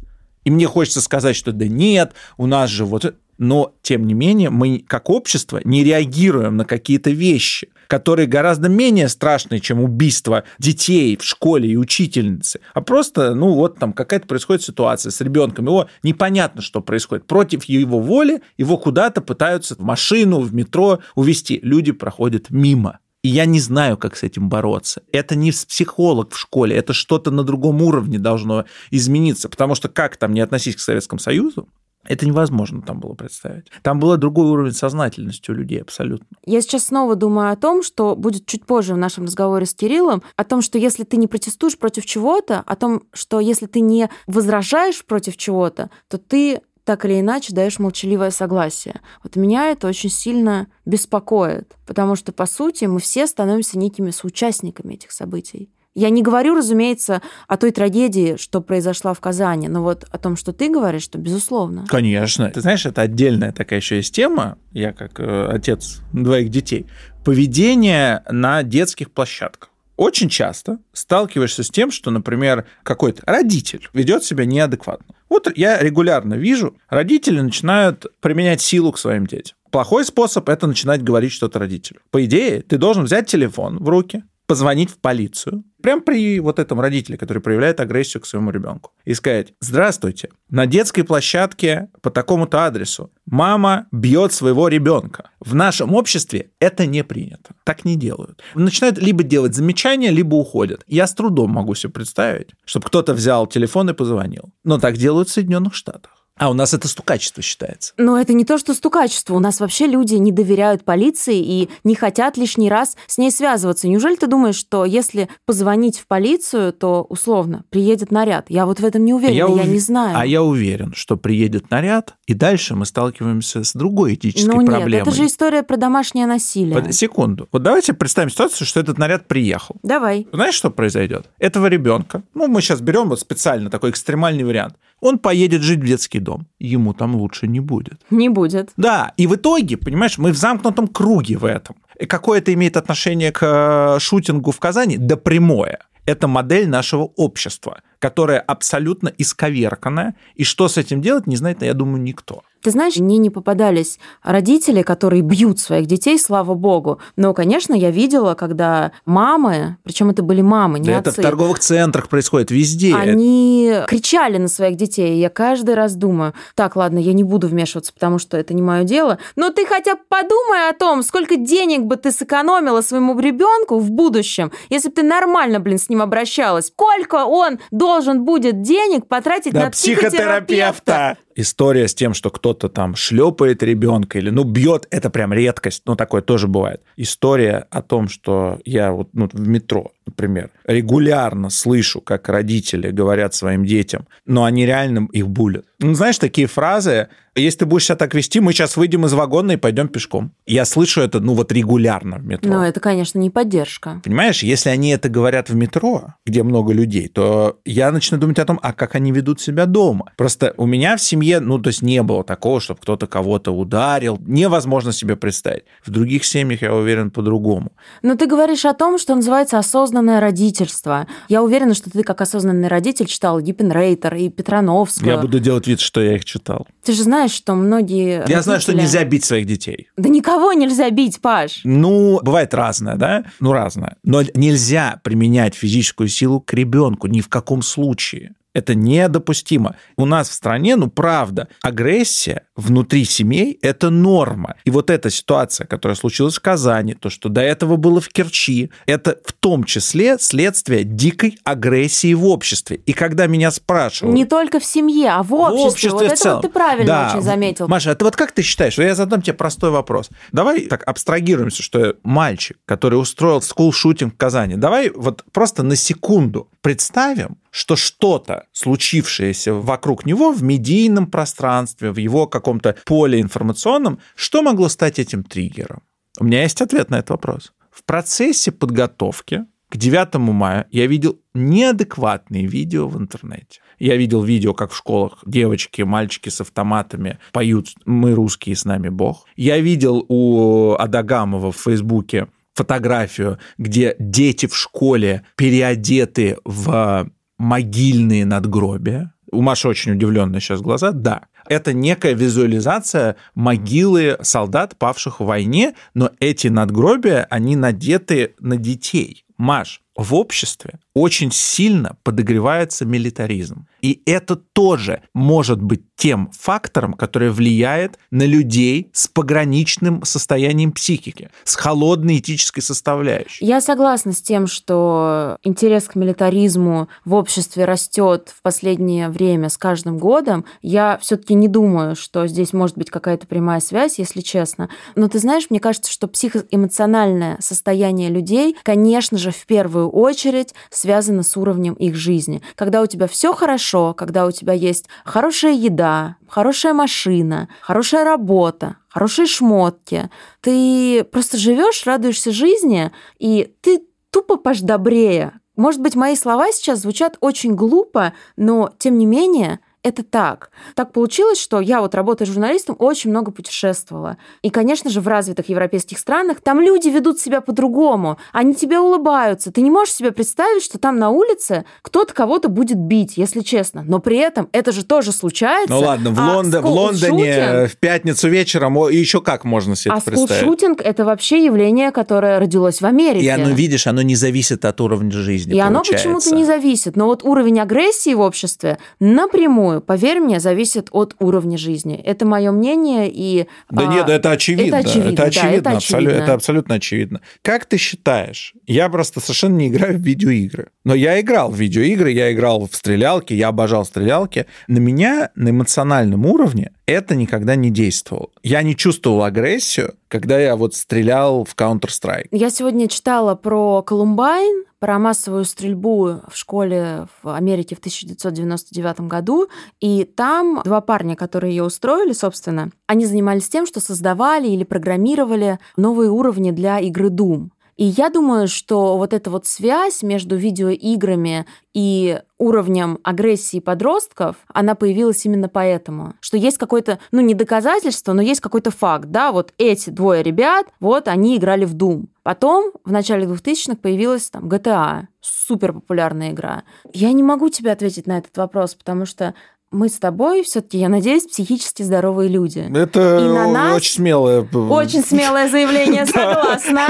[0.44, 3.14] и мне хочется сказать, что да нет, у нас же вот...
[3.36, 9.08] Но, тем не менее, мы как общество не реагируем на какие-то вещи которые гораздо менее
[9.08, 14.62] страшные, чем убийство детей в школе и учительницы, а просто, ну вот там какая-то происходит
[14.62, 17.26] ситуация с ребенком, его непонятно, что происходит.
[17.26, 21.60] Против его воли его куда-то пытаются в машину, в метро увезти.
[21.62, 22.98] Люди проходят мимо.
[23.24, 25.02] И я не знаю, как с этим бороться.
[25.10, 29.48] Это не психолог в школе, это что-то на другом уровне должно измениться.
[29.48, 31.66] Потому что как там не относись к Советскому Союзу,
[32.06, 33.66] это невозможно там было представить.
[33.82, 36.26] Там был другой уровень сознательности у людей абсолютно.
[36.44, 40.22] Я сейчас снова думаю о том, что будет чуть позже в нашем разговоре с Кириллом,
[40.36, 44.10] о том, что если ты не протестуешь против чего-то, о том, что если ты не
[44.26, 49.00] возражаешь против чего-то, то ты так или иначе даешь молчаливое согласие.
[49.22, 54.94] Вот меня это очень сильно беспокоит, потому что, по сути, мы все становимся некими соучастниками
[54.94, 55.70] этих событий.
[55.94, 60.36] Я не говорю, разумеется, о той трагедии, что произошла в Казани, но вот о том,
[60.36, 61.86] что ты говоришь, что безусловно.
[61.88, 62.50] Конечно.
[62.50, 64.58] Ты знаешь, это отдельная такая еще есть тема.
[64.72, 66.86] Я как э, отец двоих детей.
[67.24, 69.70] Поведение на детских площадках.
[69.96, 75.14] Очень часто сталкиваешься с тем, что, например, какой-то родитель ведет себя неадекватно.
[75.28, 79.56] Вот я регулярно вижу, родители начинают применять силу к своим детям.
[79.70, 82.00] Плохой способ– это начинать говорить что-то родителю.
[82.10, 86.80] По идее, ты должен взять телефон в руки, позвонить в полицию, прям при вот этом
[86.80, 92.64] родителе, который проявляет агрессию к своему ребенку, и сказать, здравствуйте, на детской площадке по такому-то
[92.64, 95.30] адресу мама бьет своего ребенка.
[95.40, 97.54] В нашем обществе это не принято.
[97.64, 98.42] Так не делают.
[98.54, 100.84] Начинают либо делать замечания, либо уходят.
[100.86, 104.52] Я с трудом могу себе представить, чтобы кто-то взял телефон и позвонил.
[104.64, 106.23] Но так делают в Соединенных Штатах.
[106.36, 107.92] А у нас это стукачество считается.
[107.96, 109.34] Но это не то, что стукачество.
[109.34, 113.86] У нас вообще люди не доверяют полиции и не хотят лишний раз с ней связываться.
[113.86, 118.46] Неужели ты думаешь, что если позвонить в полицию, то условно приедет наряд?
[118.48, 119.56] Я вот в этом не уверена, я, ув...
[119.56, 120.18] я не знаю.
[120.18, 124.70] А я уверен, что приедет наряд, и дальше мы сталкиваемся с другой этической ну, нет,
[124.70, 125.02] проблемой.
[125.02, 126.74] это же история про домашнее насилие.
[126.74, 126.92] Под...
[126.92, 127.48] Секунду.
[127.52, 129.76] Вот давайте представим ситуацию, что этот наряд приехал.
[129.84, 130.26] Давай.
[130.32, 131.26] Знаешь, что произойдет?
[131.38, 135.86] Этого ребенка, ну, мы сейчас берем вот специально такой экстремальный вариант, он поедет жить в
[135.86, 136.46] детский дом.
[136.58, 138.00] Ему там лучше не будет.
[138.10, 138.70] Не будет.
[138.78, 141.76] Да, и в итоге, понимаешь, мы в замкнутом круге в этом.
[142.00, 144.96] И какое это имеет отношение к э, шутингу в Казани?
[144.96, 145.80] Да прямое.
[146.06, 151.74] Это модель нашего общества, которая абсолютно исковерканная, и что с этим делать, не знает, я
[151.74, 152.42] думаю, никто.
[152.64, 156.98] Ты знаешь, мне не попадались родители, которые бьют своих детей, слава богу.
[157.14, 161.10] Но, конечно, я видела, когда мамы, причем это были мамы, не Да отцы.
[161.10, 162.94] это в торговых центрах происходит везде.
[162.94, 165.18] Они кричали на своих детей.
[165.20, 168.84] Я каждый раз думаю, так, ладно, я не буду вмешиваться, потому что это не мое
[168.84, 169.18] дело.
[169.36, 173.90] Но ты хотя бы подумай о том, сколько денег бы ты сэкономила своему ребенку в
[173.90, 176.68] будущем, если бы ты нормально, блин, с ним обращалась.
[176.68, 180.44] Сколько он должен будет денег потратить Да, на психотерапевта?
[180.46, 181.16] психотерапевта.
[181.36, 185.96] История с тем, что кто-то там шлепает ребенка или, ну, бьет, это прям редкость, ну,
[185.96, 186.80] такое тоже бывает.
[186.96, 193.34] История о том, что я вот ну, в метро, например, регулярно слышу, как родители говорят
[193.34, 195.64] своим детям, но они реально их булят.
[195.80, 199.52] Ну, знаешь, такие фразы, если ты будешь себя так вести, мы сейчас выйдем из вагона
[199.52, 200.32] и пойдем пешком.
[200.46, 202.50] Я слышу это, ну, вот регулярно в метро.
[202.50, 204.00] Но это, конечно, не поддержка.
[204.04, 208.44] Понимаешь, если они это говорят в метро, где много людей, то я начну думать о
[208.44, 210.12] том, а как они ведут себя дома.
[210.16, 214.18] Просто у меня в семье, ну, то есть не было такого, чтобы кто-то кого-то ударил.
[214.24, 215.64] Невозможно себе представить.
[215.84, 217.72] В других семьях, я уверен, по-другому.
[218.02, 219.58] Но ты говоришь о том, что называется
[219.94, 221.06] осознанное родительство.
[221.28, 225.08] Я уверена, что ты как осознанный родитель читал Гиппенрейтер и Петрановскую.
[225.08, 226.66] Я буду делать вид, что я их читал.
[226.82, 229.88] Ты же знаешь, что многие Я знаю, что родители- нельзя бить своих детей.
[229.96, 231.60] Да никого нельзя бить, Паш.
[231.64, 233.24] Ну, бывает разное, да?
[233.38, 233.96] Ну, разное.
[234.02, 238.32] Но нельзя применять физическую силу к ребенку ни в каком случае.
[238.54, 239.76] Это недопустимо.
[239.96, 244.54] У нас в стране, ну правда, агрессия внутри семей– это норма.
[244.64, 248.70] И вот эта ситуация, которая случилась в Казани, то, что до этого было в Керчи,
[248.86, 252.80] это в том числе следствие дикой агрессии в обществе.
[252.86, 254.14] И когда меня спрашивают...
[254.14, 255.90] Не только в семье, а в обществе.
[255.90, 256.36] вот в это целом.
[256.36, 257.10] вот ты правильно Да.
[257.10, 257.66] очень заметил.
[257.66, 258.78] Маша, а ты вот как ты считаешь?
[258.78, 260.10] Я задам тебе простой вопрос.
[260.30, 266.48] Давай так абстрагируемся, что мальчик, который устроил скул-шутинг в Казани, давай вот просто на секунду
[266.60, 274.42] представим, что что-то, случившееся вокруг него в медийном пространстве, в его каком-то поле информационном, что
[274.42, 275.84] могло стать этим триггером?
[276.18, 277.52] У меня есть ответ на этот вопрос.
[277.70, 283.60] В процессе подготовки к 9 мая я видел неадекватные видео в интернете.
[283.78, 288.88] Я видел видео, как в школах девочки, мальчики с автоматами поют «Мы русские, с нами
[288.88, 289.26] Бог».
[289.36, 299.14] Я видел у Адагамова в Фейсбуке фотографию, где дети в школе переодеты в могильные надгробия.
[299.30, 300.92] У Маши очень удивленные сейчас глаза.
[300.92, 308.56] Да, это некая визуализация могилы солдат, павших в войне, но эти надгробия, они надеты на
[308.56, 309.24] детей.
[309.36, 313.66] Маш, в обществе очень сильно подогревается милитаризм.
[313.84, 321.28] И это тоже может быть тем фактором, который влияет на людей с пограничным состоянием психики,
[321.44, 323.44] с холодной этической составляющей.
[323.44, 329.58] Я согласна с тем, что интерес к милитаризму в обществе растет в последнее время с
[329.58, 330.46] каждым годом.
[330.62, 334.70] Я все-таки не думаю, что здесь может быть какая-то прямая связь, если честно.
[334.96, 341.22] Но ты знаешь, мне кажется, что психоэмоциональное состояние людей, конечно же, в первую очередь связано
[341.22, 342.40] с уровнем их жизни.
[342.56, 348.76] Когда у тебя все хорошо, когда у тебя есть хорошая еда, хорошая машина, хорошая работа,
[348.88, 350.10] хорошие шмотки,
[350.40, 355.32] ты просто живешь, радуешься жизни, и ты тупо паш добрее.
[355.56, 360.50] Может быть, мои слова сейчас звучат очень глупо, но тем не менее это так.
[360.74, 364.16] Так получилось, что я вот работая журналистом, очень много путешествовала.
[364.42, 368.18] И, конечно же, в развитых европейских странах там люди ведут себя по-другому.
[368.32, 369.52] Они тебе улыбаются.
[369.52, 373.84] Ты не можешь себе представить, что там на улице кто-то кого-то будет бить, если честно.
[373.86, 375.70] Но при этом это же тоже случается.
[375.72, 379.98] Ну ладно, в, А Лондо- в Лондоне в пятницу вечером еще как можно себе А
[379.98, 380.40] это представить?
[380.40, 383.26] скулшутинг– это вообще явление, которое родилось в Америке.
[383.26, 385.54] И оно, видишь, оно не зависит от уровня жизни.
[385.54, 386.08] И оно получается.
[386.08, 386.96] почему-то не зависит.
[386.96, 391.96] Но вот уровень агрессии в обществе напрямую, поверь мне, зависит от уровня жизни.
[391.96, 393.10] Это мое мнение.
[393.12, 394.76] И, Да а, нет, это очевидно.
[394.76, 396.22] это очевидно, да, очевидно, это абсолю- очевидно.
[396.22, 397.20] это абсолютно очевидно.
[397.42, 398.54] Как ты считаешь?
[398.66, 400.68] Я просто совершенно не играю в видеоигры.
[400.84, 404.46] Но я играл в видеоигры, я играл в стрелялки, я обожал стрелялки.
[404.68, 408.28] На меня на эмоциональном уровне это никогда не действовало.
[408.42, 412.28] Я не чувствовал агрессию, когда я вот стрелял в Counter-Strike.
[412.30, 419.48] Я сегодня читала про Колумбайн, про массовую стрельбу в школе в Америке в 1999 году,
[419.80, 425.58] и там два парня, которые ее устроили, собственно, они занимались тем, что создавали или программировали
[425.78, 427.48] новые уровни для игры Doom.
[427.76, 434.74] И я думаю, что вот эта вот связь между видеоиграми и уровнем агрессии подростков, она
[434.74, 439.52] появилась именно поэтому, что есть какое-то, ну, не доказательство, но есть какой-то факт, да, вот
[439.58, 442.06] эти двое ребят, вот они играли в Doom.
[442.22, 446.62] Потом, в начале 2000-х, появилась там GTA, супер популярная игра.
[446.92, 449.34] Я не могу тебе ответить на этот вопрос, потому что
[449.74, 452.70] мы с тобой все-таки, я надеюсь, психически здоровые люди.
[452.74, 454.42] Это И на нас очень смелое.
[454.52, 456.88] Очень смелое заявление, согласна.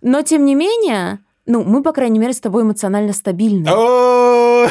[0.00, 3.68] Но тем не менее, ну, мы, по крайней мере, с тобой эмоционально стабильны.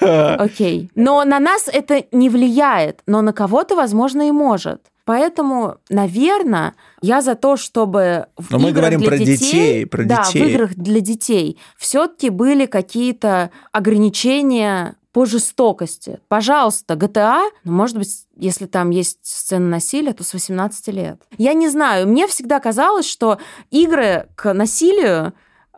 [0.00, 0.90] Окей.
[0.94, 4.82] Но на нас это не влияет, но на кого-то, возможно, и может.
[5.04, 10.04] Поэтому, наверное, я за то, чтобы в Но мы говорим для про детей, детей, про
[10.04, 10.42] да, детей.
[10.42, 16.20] в играх для детей все-таки были какие-то ограничения по жестокости.
[16.28, 21.20] Пожалуйста, GTA, ну, может быть, если там есть сцена насилия, то с 18 лет.
[21.36, 23.38] Я не знаю, мне всегда казалось, что
[23.70, 25.32] игры к насилию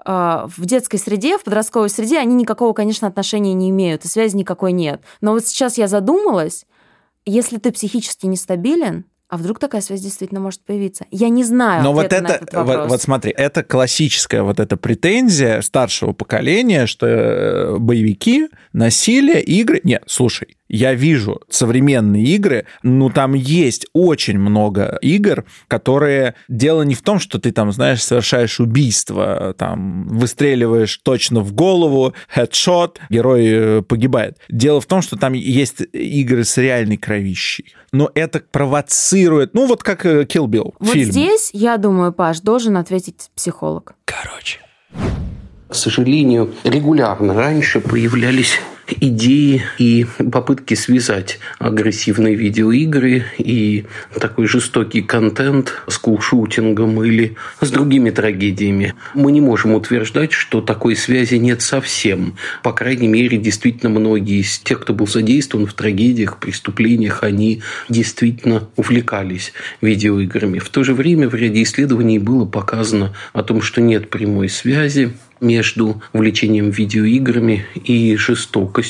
[0.04, 4.36] а, в детской среде, в подростковой среде, они никакого, конечно, отношения не имеют, и связи
[4.36, 5.02] никакой нет.
[5.20, 6.66] Но вот сейчас я задумалась,
[7.24, 11.06] если ты психически нестабилен, а вдруг такая связь действительно может появиться?
[11.10, 11.82] Я не знаю.
[11.82, 17.78] Но вот это, вот, вот смотри, это классическая вот эта претензия старшего поколения, что э,
[17.78, 19.80] боевики, насилие, игры.
[19.84, 26.94] Нет, слушай, я вижу современные игры, ну там есть очень много игр, которые дело не
[26.94, 33.44] в том, что ты там, знаешь, совершаешь убийство, там выстреливаешь точно в голову, хедшот, герой
[33.46, 34.38] э, погибает.
[34.48, 37.74] Дело в том, что там есть игры с реальной кровищей.
[37.92, 41.12] Но это провоцирует, ну вот как э, Kill Bill, Вот фильм.
[41.12, 43.94] здесь, я думаю, Паш, должен ответить психолог.
[44.06, 44.60] Короче.
[45.68, 53.84] К сожалению, регулярно раньше появлялись идеи и попытки связать агрессивные видеоигры и
[54.20, 58.94] такой жестокий контент с кулшутингом или с другими трагедиями.
[59.14, 62.36] Мы не можем утверждать, что такой связи нет совсем.
[62.62, 68.68] По крайней мере, действительно многие из тех, кто был задействован в трагедиях, преступлениях, они действительно
[68.76, 70.58] увлекались видеоиграми.
[70.58, 75.12] В то же время в ряде исследований было показано о том, что нет прямой связи
[75.42, 78.81] между увлечением видеоиграми и жестокостью.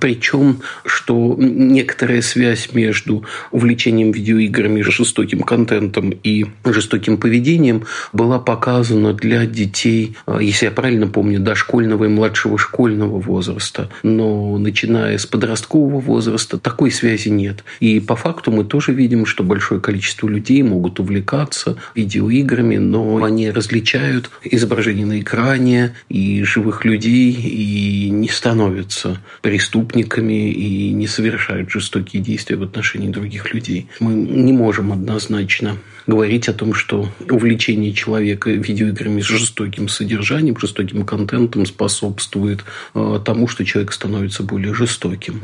[0.00, 9.46] Причем, что некоторая связь между увлечением видеоиграми, жестоким контентом и жестоким поведением была показана для
[9.46, 13.90] детей, если я правильно помню, дошкольного и младшего школьного возраста.
[14.02, 17.64] Но начиная с подросткового возраста такой связи нет.
[17.80, 23.50] И по факту мы тоже видим, что большое количество людей могут увлекаться видеоиграми, но они
[23.50, 32.22] различают изображение на экране, и живых людей и не становятся преступниками и не совершают жестокие
[32.22, 33.88] действия в отношении других людей.
[34.00, 41.04] Мы не можем однозначно говорить о том, что увлечение человека видеоиграми с жестоким содержанием, жестоким
[41.04, 42.64] контентом способствует
[42.94, 45.42] э, тому, что человек становится более жестоким.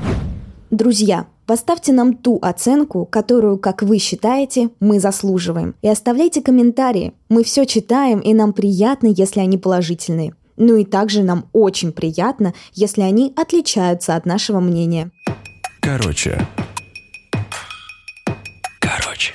[0.70, 5.76] Друзья, поставьте нам ту оценку, которую, как вы считаете, мы заслуживаем.
[5.80, 7.12] И оставляйте комментарии.
[7.28, 10.34] Мы все читаем, и нам приятно, если они положительные.
[10.56, 15.10] Ну и также нам очень приятно, если они отличаются от нашего мнения.
[15.80, 16.46] Короче.
[18.80, 19.34] Короче.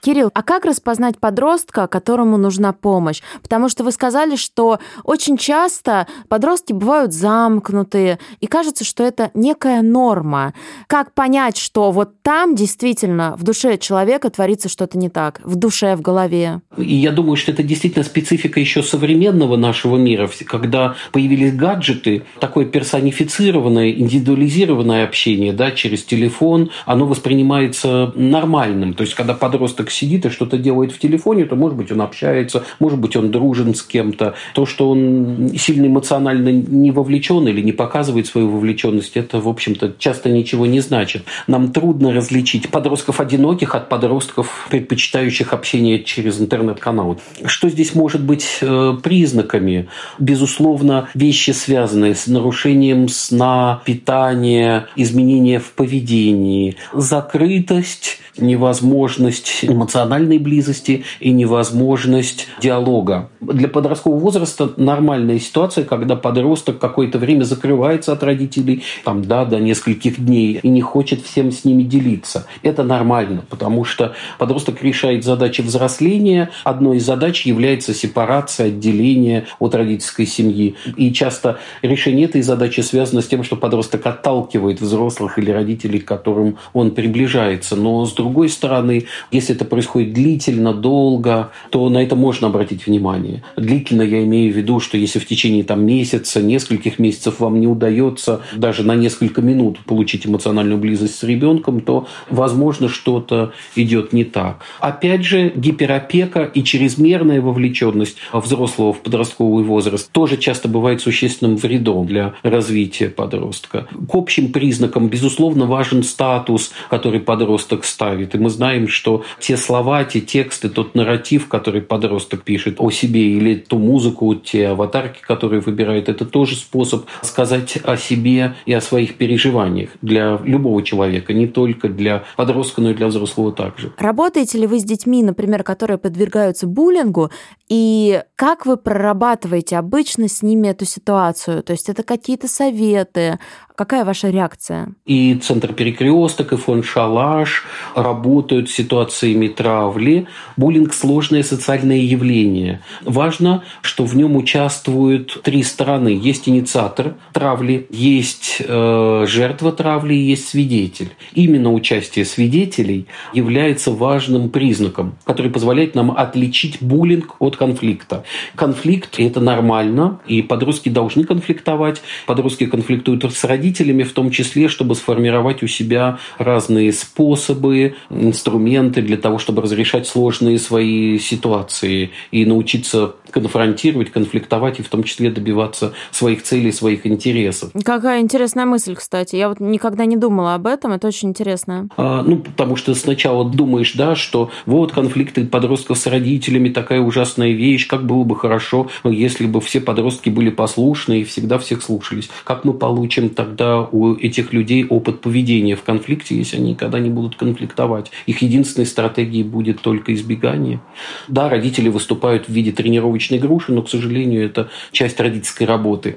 [0.00, 3.20] Кирилл, а как распознать подростка, которому нужна помощь?
[3.42, 9.82] Потому что вы сказали, что очень часто подростки бывают замкнутые, и кажется, что это некая
[9.82, 10.54] норма.
[10.86, 15.96] Как понять, что вот там действительно в душе человека творится что-то не так, в душе,
[15.96, 16.60] в голове?
[16.76, 22.66] И я думаю, что это действительно специфика еще современного нашего мира, когда появились гаджеты, такое
[22.66, 28.94] персонифицированное, индивидуализированное общение да, через телефон, оно воспринимается нормальным.
[28.94, 32.64] То есть, когда подросток сидит и что-то делает в телефоне, то, может быть, он общается,
[32.78, 34.34] может быть, он дружен с кем-то.
[34.54, 39.94] То, что он сильно эмоционально не вовлечен или не показывает свою вовлеченность, это, в общем-то,
[39.98, 41.24] часто ничего не значит.
[41.46, 47.20] Нам трудно различить подростков одиноких от подростков, предпочитающих общение через интернет-канал.
[47.44, 49.88] Что здесь может быть э, признаками?
[50.18, 61.30] Безусловно, вещи, связанные с нарушением сна, питания, изменения в поведении, закрытость, невозможность эмоциональной близости и
[61.30, 63.30] невозможность диалога.
[63.40, 69.60] Для подросткового возраста нормальная ситуация, когда подросток какое-то время закрывается от родителей, там, да, до
[69.60, 72.46] нескольких дней, и не хочет всем с ними делиться.
[72.62, 76.50] Это нормально, потому что подросток решает задачи взросления.
[76.64, 80.74] Одной из задач является сепарация, отделение от родительской семьи.
[80.96, 86.08] И часто решение этой задачи связано с тем, что подросток отталкивает взрослых или родителей, к
[86.08, 87.76] которым он приближается.
[87.76, 93.42] Но с другой стороны, если это происходит длительно, долго, то на это можно обратить внимание.
[93.56, 97.66] Длительно я имею в виду, что если в течение там, месяца, нескольких месяцев вам не
[97.66, 104.24] удается даже на несколько минут получить эмоциональную близость с ребенком, то, возможно, что-то идет не
[104.24, 104.62] так.
[104.80, 112.06] Опять же, гиперопека и чрезмерная вовлеченность взрослого в подростковый возраст тоже часто бывает существенным вредом
[112.06, 113.86] для развития подростка.
[114.08, 118.34] К общим признакам, безусловно, важен статус, который подросток ставит.
[118.34, 123.36] И мы знаем, что те слова, те тексты, тот нарратив, который подросток пишет о себе,
[123.36, 128.80] или ту музыку, те аватарки, которые выбирает, это тоже способ сказать о себе и о
[128.80, 133.92] своих переживаниях для любого человека, не только для подростка, но и для взрослого также.
[133.98, 137.30] Работаете ли вы с детьми, например, которые подвергаются буллингу,
[137.68, 141.62] и как вы прорабатываете обычно с ними эту ситуацию?
[141.62, 143.38] То есть это какие-то советы,
[143.78, 144.88] Какая ваша реакция?
[145.06, 147.64] И Центр Перекресток, и фонд Шалаш
[147.94, 150.26] работают с ситуациями травли.
[150.56, 152.80] Буллинг– сложное социальное явление.
[153.04, 156.08] Важно, что в нем участвуют три стороны.
[156.08, 161.12] Есть инициатор травли, есть э, жертва травли, есть свидетель.
[161.34, 168.24] Именно участие свидетелей является важным признаком, который позволяет нам отличить буллинг от конфликта.
[168.56, 172.02] Конфликт– это нормально, и подростки должны конфликтовать.
[172.26, 179.02] Подростки конфликтуют с родителями, родителями, в том числе, чтобы сформировать у себя разные способы, инструменты
[179.02, 185.30] для того, чтобы разрешать сложные свои ситуации и научиться конфронтировать, конфликтовать и в том числе
[185.30, 187.70] добиваться своих целей, своих интересов.
[187.84, 189.36] Какая интересная мысль, кстати.
[189.36, 191.88] Я вот никогда не думала об этом, это очень интересно.
[191.96, 197.52] А, ну, потому что сначала думаешь, да, что вот конфликты подростков с родителями такая ужасная
[197.52, 202.30] вещь, как было бы хорошо, если бы все подростки были послушны и всегда всех слушались.
[202.44, 203.28] Как мы получим
[203.58, 208.10] тогда у этих людей опыт поведения в конфликте, если они никогда не будут конфликтовать?
[208.26, 210.80] Их единственной стратегией будет только избегание.
[211.26, 216.16] Да, родители выступают в виде тренировочной груши, но, к сожалению, это часть родительской работы.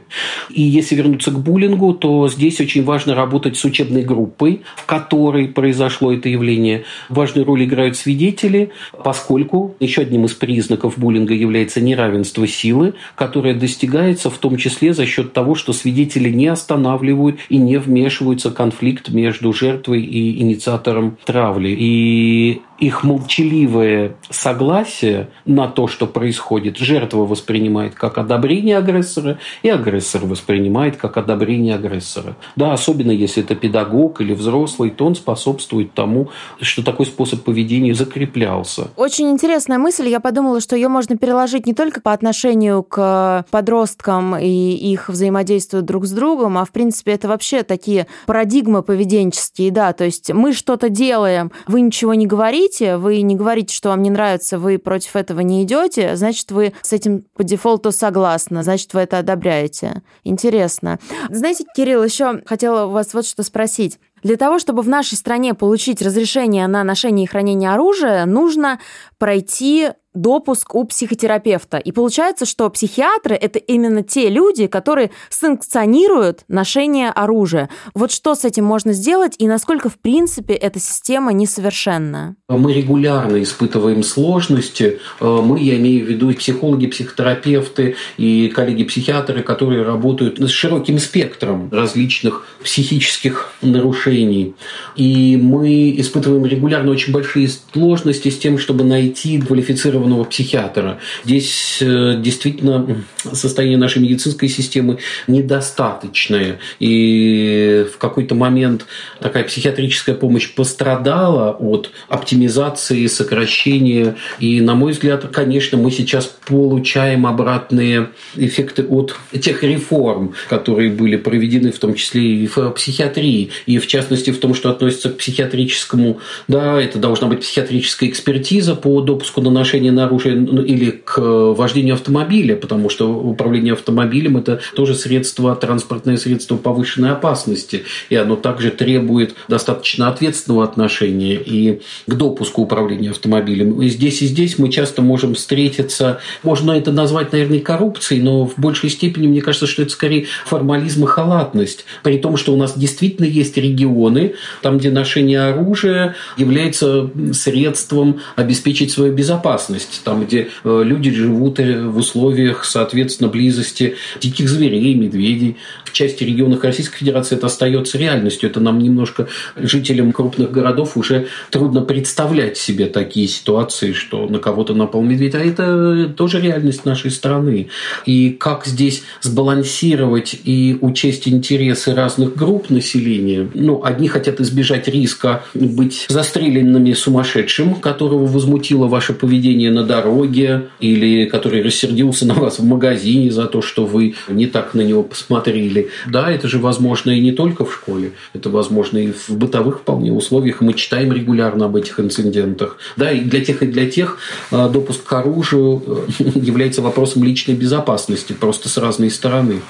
[0.49, 5.47] И если вернуться к буллингу, то здесь очень важно работать с учебной группой, в которой
[5.47, 6.83] произошло это явление.
[7.09, 8.71] Важную роль играют свидетели,
[9.03, 15.05] поскольку еще одним из признаков буллинга является неравенство силы, которое достигается в том числе за
[15.05, 21.17] счет того, что свидетели не останавливают и не вмешиваются в конфликт между жертвой и инициатором
[21.25, 21.75] травли.
[21.77, 30.25] И их молчаливое согласие на то, что происходит, жертва воспринимает как одобрение агрессора, и агрессор
[30.25, 32.35] воспринимает как одобрение агрессора.
[32.55, 36.29] Да, особенно если это педагог или взрослый, то он способствует тому,
[36.59, 38.87] что такой способ поведения закреплялся.
[38.97, 40.09] Очень интересная мысль.
[40.09, 45.83] Я подумала, что ее можно переложить не только по отношению к подросткам и их взаимодействию
[45.83, 50.53] друг с другом, а в принципе это вообще такие парадигмы поведенческие, да, то есть мы
[50.53, 54.77] что-то делаем, вы ничего не говорите, хотите, вы не говорите, что вам не нравится, вы
[54.77, 60.01] против этого не идете, значит, вы с этим по дефолту согласны, значит, вы это одобряете.
[60.23, 60.99] Интересно.
[61.29, 63.99] Знаете, Кирилл, еще хотела у вас вот что спросить.
[64.23, 68.79] Для того, чтобы в нашей стране получить разрешение на ношение и хранение оружия, нужно
[69.17, 71.77] пройти допуск у психотерапевта.
[71.77, 77.69] И получается, что психиатры– это именно те люди, которые санкционируют ношение оружия.
[77.93, 82.35] Вот что с этим можно сделать и насколько, в принципе, эта система несовершенна?
[82.49, 84.99] Мы регулярно испытываем сложности.
[85.19, 91.69] Э, мы, я имею в виду психологи, психотерапевты, и коллеги-психиатры, которые работают с широким спектром
[91.71, 94.55] различных психических нарушений.
[94.95, 100.99] И мы испытываем регулярно очень большие сложности с тем, чтобы найти квалифицированных квалифицированного психиатра.
[101.23, 104.97] Здесь э, действительно состояние нашей медицинской системы
[105.27, 106.59] недостаточное.
[106.79, 108.85] И в какой-то момент
[109.19, 114.15] такая психиатрическая помощь пострадала от оптимизации, сокращения.
[114.39, 121.17] И, на мой взгляд, конечно, мы сейчас получаем обратные эффекты от тех реформ, которые были
[121.17, 123.51] проведены, в том числе и в психиатрии.
[123.65, 128.75] И, в частности, в том, что относится к психиатрическому, да, это должна быть психиатрическая экспертиза
[128.75, 129.51] по допуску на
[129.91, 135.55] на оружие ну, или к э, вождению автомобиля, потому что управление автомобилем– это тоже средство,
[135.55, 143.11] транспортное средство повышенной опасности, и оно также требует достаточно ответственного отношения и к допуску управления
[143.11, 143.81] автомобилем.
[143.81, 148.57] И здесь и здесь мы часто можем встретиться, можно это назвать, наверное, коррупцией, но в
[148.57, 152.77] большей степени, мне кажется, что это скорее формализм и халатность, при том, что у нас
[152.77, 160.81] действительно есть регионы, там, где ношение оружия является средством обеспечить свою безопасность, там, где э,
[160.83, 165.57] люди живут э, в условиях, соответственно, близости диких зверей, медведей.
[165.85, 168.49] В части регионов Российской Федерации это остается реальностью.
[168.49, 174.73] Это нам немножко, жителям крупных городов, уже трудно представлять себе такие ситуации, что на кого-то
[174.73, 175.35] напал медведь.
[175.35, 177.67] А это тоже реальность нашей страны.
[178.05, 183.49] И как здесь сбалансировать и учесть интересы разных групп населения?
[183.53, 191.25] Ну, одни хотят избежать риска быть застреленными сумасшедшим, которого возмутило ваше поведение на дороге, или
[191.25, 195.89] который рассердился на вас в магазине за то, что вы не так на него посмотрели.
[196.07, 200.11] Да, это же возможно и не только в школе, это возможно и в бытовых вполне
[200.11, 200.61] условиях.
[200.61, 202.77] Мы читаем регулярно об этих инцидентах.
[202.97, 204.17] Да, и для тех, и для тех
[204.51, 209.61] а, допуск к оружию э, является вопросом личной безопасности, просто с разной стороны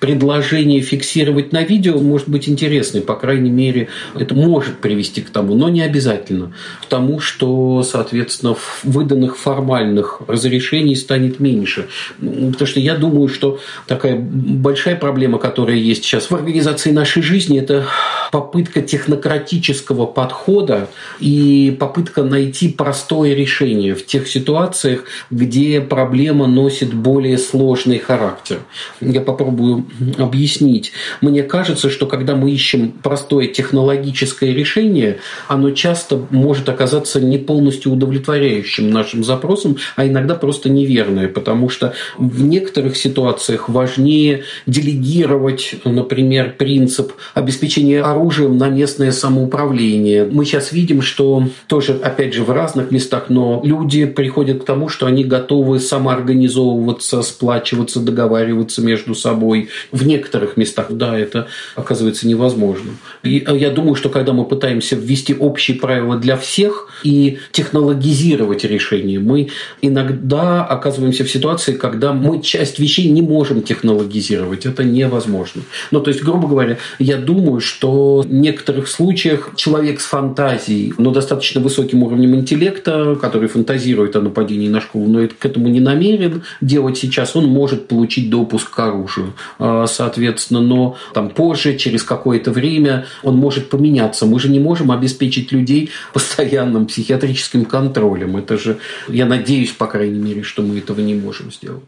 [0.00, 5.54] предложение фиксировать на видео может быть интересной, по крайней мере, это может привести к тому,
[5.54, 11.88] но не обязательно, к тому, что, соответственно, выданных формальных разрешений станет меньше.
[12.18, 17.58] Потому что я думаю, что такая большая проблема, которая есть сейчас в организации нашей жизни,
[17.58, 17.86] это
[18.32, 20.88] попытка технократического подхода
[21.20, 28.58] и попытка найти простое решение в тех ситуациях, где проблема носит более сложный характер.
[29.00, 29.83] Я попробую
[30.18, 30.92] объяснить.
[31.20, 35.18] Мне кажется, что когда мы ищем простое технологическое решение,
[35.48, 41.94] оно часто может оказаться не полностью удовлетворяющим нашим запросам, а иногда просто неверное, потому что
[42.18, 50.24] в некоторых ситуациях важнее делегировать, например, принцип обеспечения оружием на местное самоуправление.
[50.30, 54.88] Мы сейчас видим, что тоже, опять же, в разных местах, но люди приходят к тому,
[54.88, 62.98] что они готовы самоорганизовываться, сплачиваться, договариваться между собой, в некоторых местах, да, это оказывается невозможным.
[63.22, 68.64] И а я думаю, что когда мы пытаемся ввести общие правила для всех и технологизировать
[68.64, 69.48] решения, мы
[69.82, 74.66] иногда оказываемся в ситуации, когда мы часть вещей не можем технологизировать.
[74.66, 75.62] Это невозможно.
[75.90, 81.10] Ну, то есть, грубо говоря, я думаю, что в некоторых случаях человек с фантазией, но
[81.10, 86.42] достаточно высоким уровнем интеллекта, который фантазирует о нападении на школу, но к этому не намерен
[86.60, 89.32] делать сейчас, он может получить допуск к оружию.
[89.66, 94.26] А соответственно, но там позже, через какое-то время он может поменяться.
[94.26, 98.36] Мы же не можем обеспечить людей постоянным психиатрическим контролем.
[98.36, 98.76] Это же,
[99.08, 101.82] я надеюсь, по крайней мере, что мы этого не можем сделать.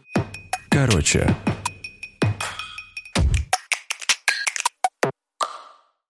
[0.69, 1.35] Короче,